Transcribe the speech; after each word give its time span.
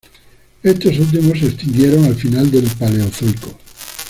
Estos 0.63 0.97
últimos 0.97 1.37
se 1.37 1.45
extinguieron 1.45 2.05
al 2.05 2.15
final 2.15 2.49
del 2.49 2.63
Paleozoico. 2.63 3.55